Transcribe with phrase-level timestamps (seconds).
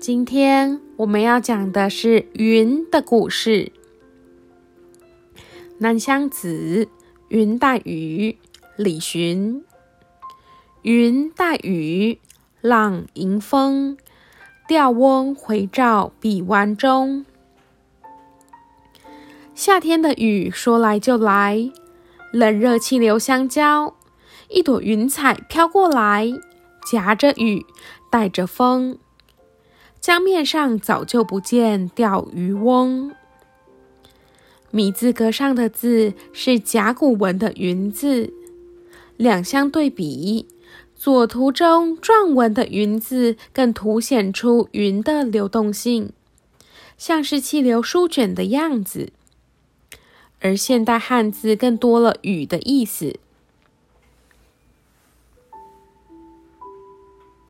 [0.00, 3.72] 今天我们要讲的是云的故事。
[5.78, 6.84] 南乡子·
[7.28, 8.38] 云带雨，
[8.76, 9.64] 李寻。
[10.82, 12.20] 云带雨，
[12.60, 13.98] 浪迎风，
[14.68, 17.26] 钓翁回棹碧湾中。
[19.52, 21.72] 夏天的雨说来就来，
[22.32, 23.96] 冷热气流相交，
[24.48, 26.32] 一朵云彩飘过来，
[26.88, 27.66] 夹着雨，
[28.08, 28.96] 带着风。
[30.00, 33.14] 江面上早就不见钓鱼翁。
[34.70, 38.32] 米字格上的字是甲骨文的“云”字，
[39.16, 40.46] 两相对比，
[40.94, 46.12] 左图中篆文的“云”字更凸显出云的流动性，
[46.96, 49.08] 像是气流舒卷的样子；
[50.40, 53.18] 而现代汉字更多了“雨”的意思，